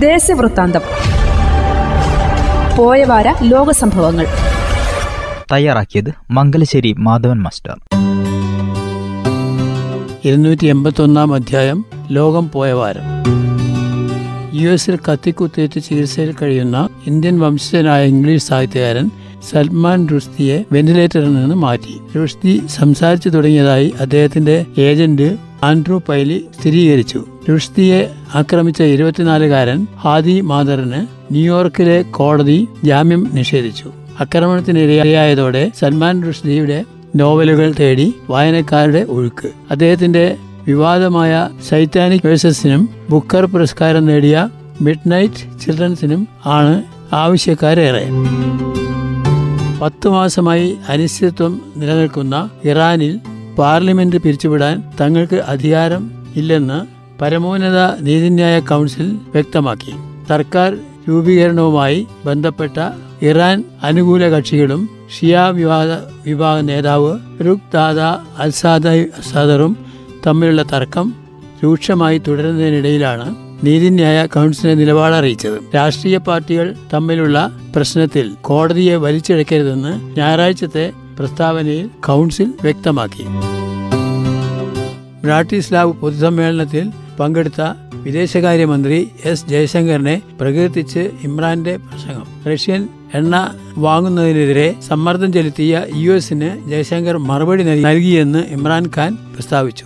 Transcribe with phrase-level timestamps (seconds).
[0.00, 0.80] ദേശവൃത്താന്തം.
[2.78, 4.26] പോയവാര ലോകസംഭവങ്ങൾ.
[5.52, 7.76] തയ്യാറാക്കിയത് മംഗലശ്ശേരി മാധവൻ മാസ്റ്റർ.
[10.24, 13.02] ഇരുന്നൂറ്റി എൺപത്തൊന്നാം അധ്യായം ലോകം പോയ വാരം
[14.54, 19.10] യു എസിൽ കത്തിക്കുത്തേറ്റ് ചികിത്സയിൽ കഴിയുന്ന ഇന്ത്യൻ വംശജനായ ഇംഗ്ലീഷ് സാഹിത്യകാരൻ
[19.50, 22.18] സൽമാൻ റുഷ്ദിയെ വെന്റിലേറ്ററിൽ നിന്ന് മാറ്റി.
[22.18, 27.24] റുഷ്ദി സംസാരിച്ചു തുടങ്ങിയതായി അദ്ദേഹത്തിന്റെ ഏജന്റ് ആൻഡ്രൂ പൈലി സ്ഥിരീകരിച്ചു.
[27.50, 33.92] രുഷ്തിയെ ആക്രമിച്ച ഇരുപത്തിനാലുകാരൻ ഹാദി മാദറിന് ന്യൂയോർക്കിലെ കോടതി ജാമ്യം നിഷേധിച്ചു.
[34.20, 36.84] ആക്രമണത്തിനിരയായതോടെ സൽമാൻ റുഷ്ദിയുടെ
[37.16, 39.50] നോവലുകൾ തേടി വായനക്കാരുടെ ഒഴുക്ക്.
[39.70, 44.48] അദ്ദേഹത്തിന്റെ വിവാദമായ സൈറ്റാനിക് വേഴ്സസിനും ബുക്കർ പുരസ്കാരം നേടിയ
[44.80, 46.82] മിഡ് നൈറ്റ് ചിൽഡ്രൻസിനും ആണ്
[47.12, 48.08] ആവശ്യക്കാരേറെ.
[49.82, 53.20] പത്തു മാസമായി അനിശ്ചിതത്വം നിലനിൽക്കുന്ന ഇറാനിൽ
[53.58, 56.78] പാർലമെന്റ് പിരിച്ചുവിടാൻ തങ്ങൾക്ക് അധികാരം ഇല്ലെന്ന്
[57.22, 59.92] പരമോന്നത നീതിന്യായ കൗൺസിൽ വ്യക്തമാക്കി.
[60.28, 62.78] സർക്കാർ രൂപീകരണവുമായി ബന്ധപ്പെട്ട
[63.22, 65.90] ഇറാൻ അനുകൂല കക്ഷികളും ഷിയ വിവാദ
[66.26, 68.00] വിഭാഗ നേതാവ് റുഖ് ദാദ
[68.38, 68.86] അൽസാദ
[69.32, 69.76] സദറും
[70.26, 71.14] തമ്മിലുള്ള തർക്കം
[71.64, 73.34] രൂക്ഷമായി തുടരുന്നതിനിടയിലാണ്
[73.66, 75.60] നീതിന്യായ കൗൺസിലിന്റെ നിലപാട് അറിയിച്ചത്.
[75.74, 83.24] രാഷ്ട്രീയ പാർട്ടികൾ തമ്മിലുള്ള പ്രശ്നത്തിൽ കോടതിയെ വലിച്ചിഴക്കരുതെന്ന് ഞായറാഴ്ചത്തെ പ്രസ്താവനയിൽ കൗൺസിൽ വ്യക്തമാക്കി.
[85.22, 86.90] ബ്രാട്ടിസ്ലാവ് പൊതുസമ്മേളനത്തിൽ
[87.20, 87.62] പങ്കെടുത്ത
[87.94, 92.26] വിദേശകാര്യമന്ത്രി എസ് ജയശങ്കറിനെ പ്രകീർത്തിച്ച് ഇമ്രാന്റെ പ്രസംഗം.
[92.52, 99.84] റഷ്യൻ എണ്ണ വാങ്ങുന്നതിനെതിരെ സമ്മർദ്ദം ചെലുത്തിയ യു എസിന് ജയശങ്കർ മറുപടി നൽകിയെന്ന് ഇമ്രാൻഖാൻ പ്രസ്താവിച്ചു.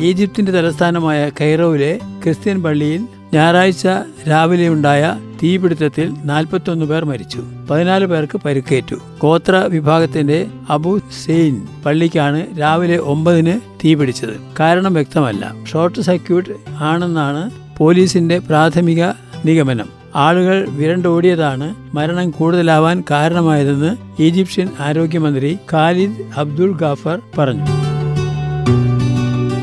[0.00, 3.88] ഈജിപ്തിന്റെ തലസ്ഥാനമായ കൈറോവിലെ ക്രിസ്ത്യൻ പള്ളിയിൽ ഞായറാഴ്ച
[4.28, 7.44] രാവിലെ ഉണ്ടായ തീപിടുത്തത്തിൽ നാൽപ്പത്തൊന്ന് പേർ മരിച്ചു.
[7.70, 8.96] പതിനാല് പേർക്ക് പരിക്കേറ്റു.
[9.22, 14.40] ഗോത്ര വിഭാഗത്തിന്റെ അബു സെയിൻ പള്ളിക്കാണ് രാവിലെ ഒമ്പതിന് തീപിടിച്ചത്.
[14.60, 15.54] കാരണം വ്യക്തമല്ല.
[15.72, 19.04] ഷോർട്ട് സർക്യൂട്ട് ആണെന്നാണ് പോലീസിന്റെ പ്രാഥമിക
[19.44, 19.88] നിഗമനം.
[20.16, 27.64] ആളുകൾ വിരണ്ടോടിയതാണ് മരണം കൂടുതലാവാൻ കാരണമായതെന്ന് ഈജിപ്ഷ്യൻ ആരോഗ്യമന്ത്രി ഖാലിദ് അബ്ദുൾ ഗാഫർ പറഞ്ഞു.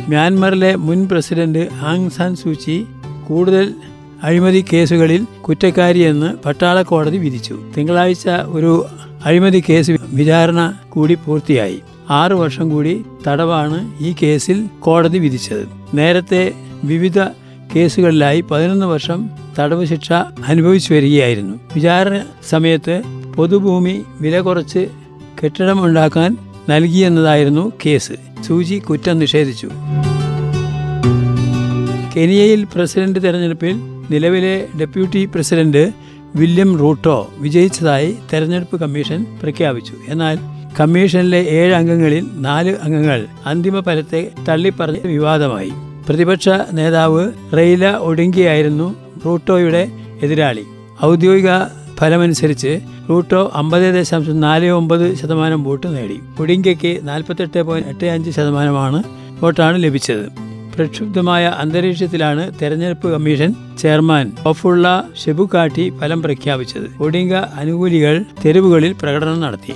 [0.07, 2.85] മ്യാൻമറിലെ മുൻ പ്രസിഡന്റ് ആങ് സാൻ സൂചി
[3.27, 3.73] കൂടുതൽ
[4.23, 7.59] അഴിമതി കേസുകളിൽ കുറ്റക്കാരിയെന്ന് പട്ടാള കോടതി വിധിച്ചു.
[7.77, 8.85] തിങ്കളാഴ്ച ഒരു
[9.25, 11.79] അഴിമതി കേസ് വിചാരണ കൂടി പൂർത്തിയായി.
[12.09, 15.67] ആറു വർഷം കൂടി തടവാണ് ഈ കേസിൽ കോടതി വിധിച്ചത്.
[15.93, 16.53] നേരത്തെ
[16.83, 17.19] വിവിധ
[17.75, 20.11] കേസുകളിലായി പതിനൊന്ന് വർഷം തടവ് ശിക്ഷ
[20.47, 21.55] അനുഭവിച്ചു വരികയായിരുന്നു.
[21.75, 23.01] വിചാരണ സമയത്ത്
[23.35, 24.87] പൊതുഭൂമി വില കുറച്ച്
[25.43, 26.37] കെട്ടിടമുണ്ടാക്കാൻ
[26.69, 28.43] നൽകിയെന്നതായിരുന്നു കേസ്.
[28.43, 29.69] സൂചി കുറ്റം നിഷേധിച്ചു.
[32.15, 33.75] കെനിയയിൽ പ്രസിഡന്റ് തെരഞ്ഞെടുപ്പിൽ
[34.11, 35.93] നിലവിലെ ഡെപ്യൂട്ടി പ്രസിഡന്റ്
[36.35, 39.93] വില്യം റൂട്ടോ വിജയിച്ചതായി തെരഞ്ഞെടുപ്പ് കമ്മീഷൻ പ്രഖ്യാപിച്ചു.
[40.07, 40.35] എന്നാൽ
[40.79, 45.71] കമ്മീഷനിലെ ഏഴ് അംഗങ്ങളിൽ നാല് അംഗങ്ങൾ അന്തിമ ഫലത്തെ തള്ളിപ്പറഞ്ഞ് വിവാദമായി.
[46.07, 48.95] പ്രതിപക്ഷ നേതാവ് റെയ്ല ഒഡിങ്കിയായിരുന്നു
[49.25, 49.83] റൂട്ടോയുടെ
[50.23, 50.65] എതിരാളി.
[51.05, 51.51] ഔദ്യോഗിക
[51.97, 56.19] ഫലമനുസരിച്ച് റൂട്ടോ അമ്പത് ദശാംശം നാല് ഒമ്പത് ശതമാനം വോട്ട് നേടി.
[56.39, 59.03] ഒഡിങ്കയ്ക്ക് നാൽപ്പത്തെട്ട് പോയിന്റ് എട്ട് അഞ്ച് ശതമാനമാണ്
[59.43, 60.54] വോട്ടാണ് ലഭിച്ചത്.
[60.77, 67.03] പ്രക്ഷുബ്ധമായ അന്തരീക്ഷത്തിലാണ് തെരഞ്ഞെടുപ്പ് കമ്മീഷൻ ചെയർമാൻ ഒഫുള്ള ഷെബുകാട്ടി ഫലം പ്രഖ്യാപിച്ചത്.
[67.03, 69.75] ഒഡിംഗ അനുകൂലികൾ തെരുവുകളിൽ പ്രകടനം നടത്തി.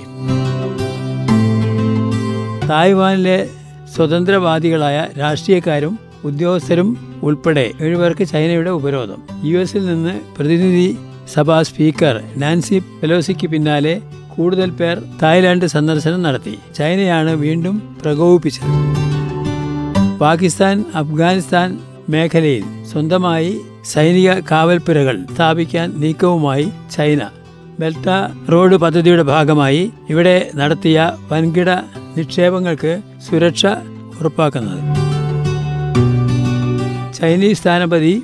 [2.70, 3.48] തായ്വാനിലെ
[3.96, 9.22] സ്വതന്ത്രവാദികളായ രാഷ്ട്രീയക്കാരും ഉദ്യോഗസ്ഥരും ഉൾപ്പെടെ ഏഴുപേർക്ക് ചൈനയുടെ ഉപരോധം.
[9.44, 10.98] യു എസിൽ നിന്ന് പ്രതിനിധി
[11.34, 14.00] സഭാ സ്പീക്കർ നാൻസി പെലോസിക്ക് പിന്നാലെ
[14.36, 16.58] കൂടുതൽ പേർ തായ്ലാന്റ് സന്ദർശനം നടത്തി.
[16.76, 18.99] ചൈനയാണ് വീണ്ടും പ്രകോപിപ്പിച്ചത്.
[20.20, 27.20] പാകിസ്ഥാൻ അഫ്ഗാനിസ്ഥാൻ മേഖലയിൽ സ്വന്തമായി സൈനിക കാവൽപ്പുരകൾ സ്ഥാപിക്കാൻ നീക്കവുമായി ചൈന.
[27.80, 28.08] ബെൽറ്റ
[28.52, 31.70] റോഡ് പദ്ധതിയുടെ ഭാഗമായി ഇവിടെ നടത്തിയ വൻകിട
[32.16, 33.66] നിക്ഷേപങ്ങൾക്ക് സുരക്ഷ
[34.20, 34.82] ഉറപ്പാക്കുന്നത്.
[37.18, 38.22] ചൈനീസ് സ്ഥാനപതി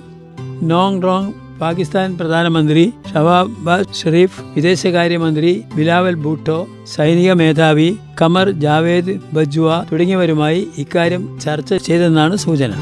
[0.62, 10.68] നോങ് റോങ് പാകിസ്ഥാൻ പ്രധാനമന്ത്രി ഷവാബാസ് ഷെറീഫ് വിദേശകാര്യമന്ത്രി ബിലാവൽ ഭൂട്ടോ സൈനിക മേധാവി കമർ ജാവേദ് ബജ്വ തുടങ്ങിയവരുമായി
[10.78, 12.72] ഇക്കാര്യം ചർച്ച ചെയ്തെന്നാണ് സൂചന.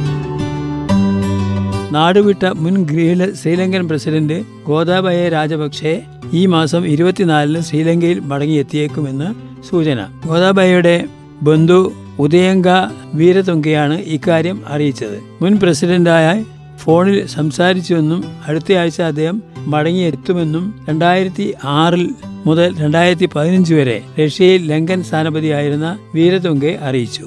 [1.93, 9.29] നാടുവിട്ട മുൻ ഗ്രീല ശ്രീലങ്കൻ പ്രസിഡന്റ് ഗോതാബയ രാജപക്ഷെ ഈ മാസം ഇരുപത്തിനാലിന് ശ്രീലങ്കയിൽ മടങ്ങിയെത്തിയേക്കുമെന്ന്
[9.71, 10.01] സൂചന.
[10.27, 11.05] ഗോതാബയയുടെ
[11.43, 12.69] ബന്ധു ഉദയങ്ക
[13.15, 15.19] വീരതുങ്കയാണ് ഇക്കാര്യം അറിയിച്ചത്.
[15.43, 16.45] മുൻ പ്രസിഡന്റായ
[16.85, 22.11] ഫോണിൽ സംസാരിച്ചുവെന്നും അടുത്തയാഴ്ച അദ്ദേഹം മടങ്ങിയെത്തുമെന്നും രണ്ടായിരത്തി ആറിൽ
[22.47, 27.27] മുതൽ രണ്ടായിരത്തി പതിനഞ്ച് വരെ റഷ്യയിൽ ലങ്കൻ സ്ഥാനപതിയായിരുന്ന വീരതുങ്കെ അറിയിച്ചു.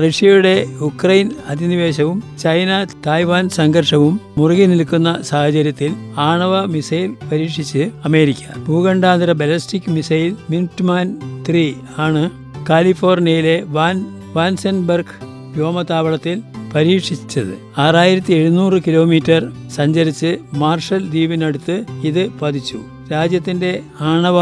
[0.00, 9.90] റഷ്യയുടെ ഉക്രൈൻ അധിനിവേശവും ചൈന തായ്വാൻ സംഘർഷവും മുറുകി നിൽക്കുന്ന സാഹചര്യത്തിൽ ആണവ മിസൈൽ പരീക്ഷിച്ച് അമേരിക്ക ഭൂഖണ്ഡാന്തര ബലസ്റ്റിക്
[9.90, 11.06] മിസൈൽ മിന്റ്മാൻ
[11.48, 12.30] ത്രീ ആണ്
[12.70, 13.96] കാലിഫോർണിയയിലെ വാൻ
[14.34, 15.16] വാൻസെൻബർഗ്
[15.54, 16.42] വ്യോമതാവളത്തിൽ
[16.76, 17.80] പരീക്ഷിച്ചത്.
[17.80, 22.80] ആറായിരത്തി എഴുന്നൂറ് കിലോമീറ്റർ സഞ്ചരിച്ച് മാർഷൽ ദ്വീപിനടുത്ത് ഇത് പതിച്ചു.
[23.12, 24.38] രാജ്യത്തിന്റെ ആണവ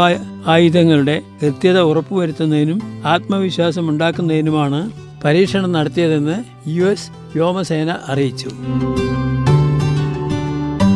[0.47, 4.91] ആയുധങ്ങളുടെ കൃത്യത ഉറപ്പുവരുത്തുന്നതിനും ആത്മവിശ്വാസം ഉണ്ടാക്കുന്നതിനുമാണ്
[5.23, 8.49] പരീക്ഷണം നടത്തിയതെന്ന് യു എസ് വ്യോമസേന അറിയിച്ചു.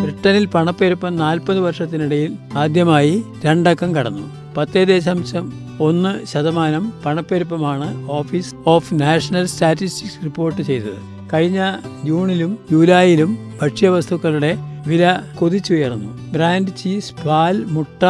[0.02, 4.56] ബ്രിട്ടനിൽ പണപ്പെരുപ്പം നാൽപ്പത് വർഷത്തിനിടയിൽ ആദ്യമായി രണ്ടക്കം കടന്നു.
[4.58, 11.19] പത്ത് ദശാംശം ഒന്ന് ശതമാനം പണപ്പെരുപ്പമാണ് office of national statistics report ചെയ്തത്.
[11.34, 11.60] കഴിഞ്ഞ
[12.06, 16.32] ജൂണിലും ജൂലൈയിലും ഭക്ഷ്യവസ്തുക്കളുടെ വില കുതിച്ചുയർന്നു.
[16.34, 18.04] ബ്രാൻഡ് ചീസ് പാൽ മുട്ട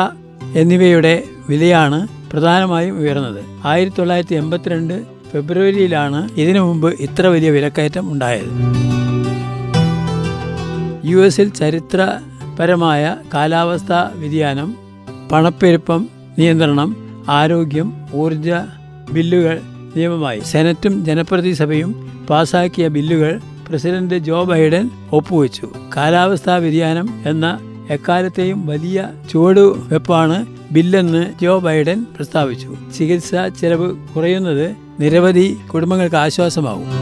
[0.56, 3.42] എന്നിവയുടെ വിലയാണ് പ്രധാനമായും ഉയർന്നത്.
[3.66, 8.51] ആയിരത്തി തൊള്ളായിരത്തി എൺപത്തിരണ്ട് ഫെബ്രുവരിയിലാണ് ഇതിനു മുമ്പ് ഇത്ര വലിയ വിലക്കയറ്റം ഉണ്ടായത്.
[11.07, 14.69] യു എസിൽ ചരിത്രപരമായ കാലാവസ്ഥാ വ്യതിയാനം
[15.31, 16.95] പണപ്പെരുപ്പം നിയന്ത്രണം
[17.30, 18.50] ആരോഗ്യം ഊർജ
[19.12, 19.62] ബില്ലുകൾ
[19.95, 25.69] നിയമമായി സെനറ്റും ജനപ്രതിസഭയും പാസാക്കിയ ബില്ലുകൾ പ്രസിഡന്റ് ജോ ബൈഡൻ ഒപ്പുവെച്ചു.
[25.97, 27.59] കാലാവസ്ഥാ വ്യതിയാനം എന്ന
[27.89, 32.75] എക്കാലത്തെയും വലിയ ചുവടുവെപ്പാണ് ബില്ലെന്ന് ജോ ബൈഡൻ പ്രസ്താവിച്ചു.
[32.97, 37.00] ചികിത്സാ ചെലവ് കുറയുന്നത് നിരവധി കുടുംബങ്ങൾക്ക് ആശ്വാസമാകും.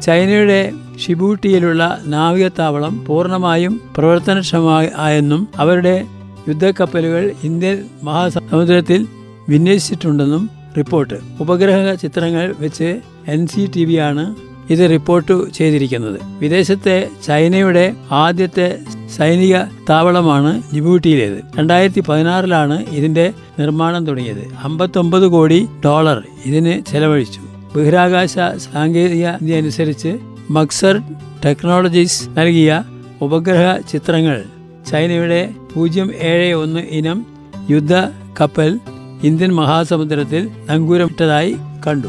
[0.00, 0.72] ചൈനയുടെ
[1.06, 6.06] ഷിബൂട്ടിയിലുള്ള നാവികത്താവളം പൂർണമായും പ്രവർത്തനക്ഷമമായെന്നും അവരുടെ
[6.48, 9.06] യുദ്ധക്കപ്പലുകൾ ഇന്ത്യൻ മഹാസമുദ്രത്തിൽ
[9.48, 11.14] വിന്യസിച്ചിട്ടുണ്ടെന്നും റിപ്പോർട്ട്.
[11.40, 14.34] ഉപഗ്രഹ ചിത്രങ്ങൾ വെച്ച് എൻ സി ടി വി ആണ്
[14.70, 16.20] ഇത് റിപ്പോർട്ട് ചെയ്തിരിക്കുന്നത്.
[16.38, 18.78] വിദേശത്തെ ചൈനയുടെ ആദ്യത്തെ
[19.16, 19.56] സൈനിക
[19.90, 21.38] താവളമാണ് ജിബൂട്ടിയിലേത്.
[21.58, 24.44] രണ്ടായിരത്തി പതിനാറിലാണ് ഇതിന്റെ നിർമ്മാണം തുടങ്ങിയത്.
[24.62, 27.40] അമ്പത്തൊമ്പത് കോടി ഡോളർ ഇതിന് ചെലവഴിച്ചു.
[27.76, 28.34] ബഹിരാകാശ
[28.72, 30.18] സാങ്കേതിക അനുസരിച്ച്
[30.50, 31.00] മക്സർ
[31.44, 32.82] ടെക്നോളജീസ് നൽകിയ
[33.22, 34.44] ഉപഗ്രഹ ചിത്രങ്ങൾ
[34.90, 37.26] ചൈനയുടെ പൂജ്യം ഏഴ് ഒന്ന് ഇനം
[37.70, 37.94] യുദ്ധ
[38.40, 38.80] കപ്പൽ
[39.22, 41.56] ഇന്ത്യൻ മഹാസമുദ്രത്തിൽ നങ്കൂരമിട്ടതായി
[41.86, 42.08] കണ്ടു.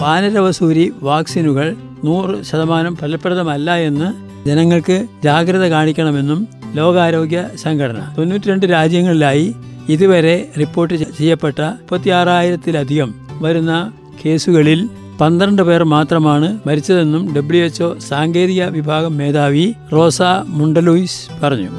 [0.00, 4.08] വാനരവസൂരി വാക്സിനുകൾ നൂറ് ശതമാനം ഫലപ്രദമല്ല എന്ന്
[4.48, 9.54] ജനങ്ങൾക്ക് ജാഗ്രത കാണിക്കണമെന്നും ലോകാരോഗ്യ സംഘടന തൊണ്ണൂറ്റിരണ്ട് രാജ്യങ്ങളിലായി
[9.88, 13.92] ഇതുവരെ റിപ്പോർട്ട് ചെയ്യപ്പെട്ട മുപ്പത്തിയാറായിരത്തിലധികം വരുന്ന
[14.24, 14.88] കേസുകളിൽ
[15.20, 21.70] പന്ത്രണ്ട് പേർ മാത്രമാണ് മരിച്ചതെന്നും ഡബ്ല്യു എച്ച്ഒ സാങ്കേതിക വിഭാഗം മേധാവി റോസ മുണ്ടലൂയിസ് പറഞ്ഞു.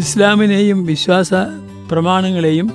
[0.00, 1.30] ഇസ്ലാമിനെയും വിശ്വാസ
[1.90, 2.68] പ്രമാണങ്ങളെയും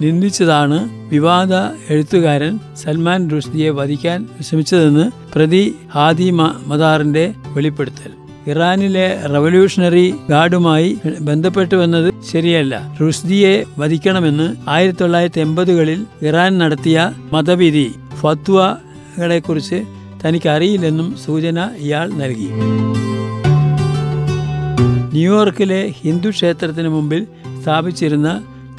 [0.00, 0.78] നിന്ദിച്ചതാണ്
[1.10, 1.54] വിവാദ
[1.90, 5.62] എഴുത്തുകാരൻ സൽമാൻ റുഷ്ദിയെ വധിക്കാൻ ശ്രമിച്ചതെന്ന് പ്രതി
[5.94, 6.28] ഹാദി
[6.70, 7.24] മദാറിന്റെ
[7.54, 8.10] വെളിപ്പെടുത്തൽ.
[8.50, 10.90] ഇറാനിലെ റവല്യൂഷണറി ഗാർഡുമായി
[11.20, 12.74] ബന്ധപ്പെട്ടുവെന്നത് ശരിയല്ല.
[13.02, 16.98] റുഷ്ദിയെ വധിക്കണമെന്ന് ആയിരത്തി തൊള്ളായിരത്തി എൺപതുകളിൽ ഇറാൻ നടത്തിയ
[17.32, 17.86] മതവിധി
[18.20, 19.80] ഫത്വകളെക്കുറിച്ച്
[20.24, 22.50] തനിക്കറിയില്ലെന്നും സൂചന ഇയാൾ നൽകി.
[25.16, 27.26] ന്യൂയോർക്കിലെ ഹിന്ദു ക്ഷേത്രത്തിന് മുമ്പിൽ
[27.62, 28.28] സ്ഥാപിച്ചിരുന്ന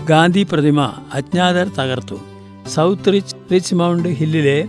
[0.05, 0.79] ഗാന്ധി പ്രതിമ
[1.13, 2.17] അജ്ഞാതർ തകർത്തു.
[2.69, 4.59] സൗത്ത് റിച്ച് റിച്ച് മൗണ്ട് ഹില്ലിലെ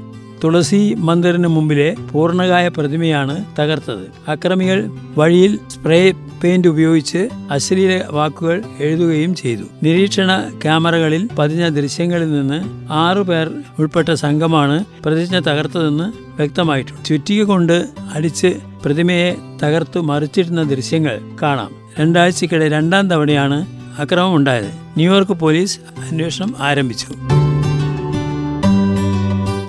[0.45, 4.31] തുളസി മന്ദിറിന് മുമ്പിലെ പൂർണകായ പ്രതിമയാണ് തകർത്തത്.
[4.31, 9.63] അക്രമികൾ വഴിയിൽ സ്പ്രേ പെയിന്റ് ഉപയോഗിച്ച് അശ്ലീല വാക്കുകൾ എഴുതുകയും ചെയ്തു.
[9.83, 17.05] നിരീക്ഷണ ക്യാമറകളിൽ പതിഞ്ഞ ദൃശ്യങ്ങളിൽ നിന്ന് ആറു പേർ ഉൾപ്പെട്ട സംഘമാണ് പ്രതിജ്ഞ തകർത്തതെന്ന് വ്യക്തമായിട്ടുണ്ട്.
[17.05, 21.71] ചുറ്റിക കൊണ്ട് അടിച്ച് പ്രതിമയെ തകർത്തു മറിച്ചിടുന്ന ദൃശ്യങ്ങൾ കാണാം.
[22.01, 23.67] രണ്ടാഴ്ചക്കിടെ രണ്ടാം തവണയാണ്
[23.99, 24.71] അക്രമം ഉണ്ടായത്.
[24.97, 25.79] ന്യൂയോർക്ക് പോലീസ്
[26.11, 27.38] അന്വേഷണം ആരംഭിച്ചു.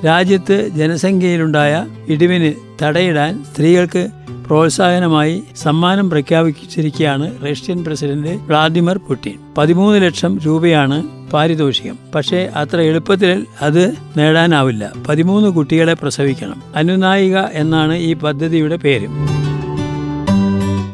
[0.05, 4.07] രാജ്യത്ത് ജനസംഖ്യയിലുണ്ടായ ഇടിവിന് തടയിടാൻ സ്ത്രീകൾക്ക്
[4.47, 9.37] പ്രോത്സാഹനമായി സമ്മാനം പ്രഖ്യാപിച്ചിരിക്കുകയാണ് റഷ്യൻ പ്രസിഡന്റ് വ്ളാദിമിർ പുടിൻ.
[9.57, 11.99] പതിമൂന്ന് ലക്ഷം രൂപയാണ് പാരിതോഷികം.
[12.15, 14.91] പക്ഷേ അത്ര എളുപ്പത്തിൽ അത് നേടാനാവില്ല.
[15.07, 16.63] പതിമൂന്ന് കുട്ടികളെ പ്രസവിക്കണം.
[16.75, 19.07] അനുനായിക എന്നാണ് ഈ പദ്ധതിയുടെ പേര്.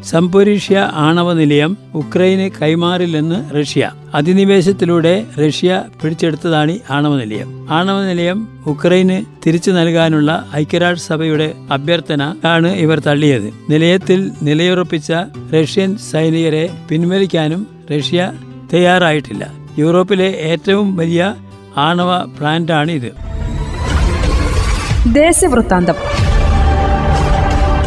[0.06, 3.90] സംപൊരീഷ്യ ആണവ നിലയം ഉക്രൈന് കൈമാറില്ലെന്ന് റഷ്യ.
[4.14, 7.66] അധിനിവേശത്തിലൂടെ റഷ്യ പിടിച്ചെടുത്തതാണ് ആണവ നിലയം.
[7.70, 13.54] ആണവ നിലയം ഉക്രൈന് തിരിച്ചു നൽകാനുള്ള ഐക്യരാഷ്ട്രസഭയുടെ അഭ്യർത്ഥന ആണ് ഇവർ തള്ളിയത്.
[13.70, 15.12] നിലയത്തിൽ നിലയുറപ്പിച്ച
[15.54, 17.66] റഷ്യൻ സൈനികരെ പിൻവലിക്കാനും
[17.98, 18.32] റഷ്യ
[18.74, 19.50] തയ്യാറായിട്ടില്ല.
[19.78, 21.34] യൂറോപ്പിലെ ഏറ്റവും വലിയ
[21.76, 23.10] ആണവ പ്ലാന്റാണ് ഇത്.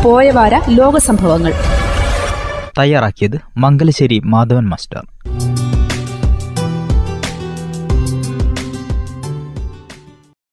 [0.03, 1.53] പോയവാര ലോക സംഭവങ്ങൾ
[2.79, 5.03] തയ്യാറാക്കിയത് മംഗലശ്ശേരി മാധവൻ മാസ്റ്റർ